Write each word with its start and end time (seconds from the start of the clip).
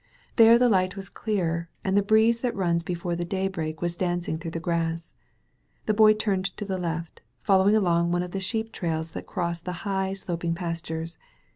There 0.37 0.57
the 0.57 0.67
light 0.67 0.95
was 0.95 1.09
clearer, 1.09 1.69
and 1.83 1.95
the 1.95 2.01
breeze 2.01 2.41
that 2.41 2.55
runs 2.55 2.81
be 2.81 2.95
fore 2.95 3.15
the 3.15 3.23
daybreak 3.23 3.83
was 3.83 3.95
dancing 3.95 4.39
through 4.39 4.49
the 4.49 4.59
grass. 4.59 5.13
The 5.85 5.93
Boy 5.93 6.15
turned 6.15 6.45
to 6.57 6.65
the 6.65 6.79
left, 6.79 7.21
following 7.43 7.75
along 7.75 8.11
one 8.11 8.23
of 8.23 8.31
the 8.31 8.39
sheep 8.39 8.73
traik 8.73 9.11
that 9.13 9.27
crossed 9.27 9.65
the 9.65 9.71
high, 9.85 10.13
sloping 10.13 10.55
pas 10.55 10.81
tures. 10.81 11.17